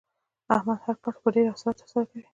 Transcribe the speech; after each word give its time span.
احمد 0.55 0.79
هر 0.85 0.95
کار 1.03 1.15
په 1.23 1.29
ډېره 1.35 1.51
حوصله 1.53 1.73
ترسره 1.79 2.05
کوي. 2.09 2.23